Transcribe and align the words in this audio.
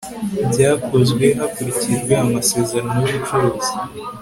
byakozwe 0.51 1.25
hakurikijwe 1.39 2.13
amasezerano 2.25 2.97
y'ubucuruzi 3.01 3.73